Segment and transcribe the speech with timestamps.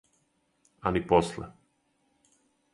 [0.87, 1.47] А ни после.